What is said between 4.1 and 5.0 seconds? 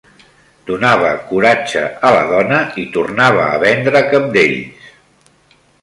cabdells.